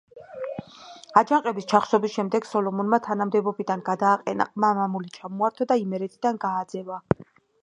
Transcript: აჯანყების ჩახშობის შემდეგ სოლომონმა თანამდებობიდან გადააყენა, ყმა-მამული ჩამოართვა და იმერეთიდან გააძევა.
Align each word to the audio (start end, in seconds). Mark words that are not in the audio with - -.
აჯანყების 1.19 1.67
ჩახშობის 1.73 2.15
შემდეგ 2.15 2.49
სოლომონმა 2.53 3.01
თანამდებობიდან 3.09 3.85
გადააყენა, 3.91 4.51
ყმა-მამული 4.57 5.15
ჩამოართვა 5.21 5.73
და 5.75 5.83
იმერეთიდან 5.87 6.47
გააძევა. 6.49 7.01